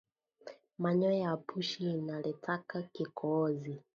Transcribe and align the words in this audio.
Manyonya 0.79 1.19
ya 1.23 1.33
pushi 1.37 1.83
inaletaka 1.91 2.81
kikoozi 2.93 3.75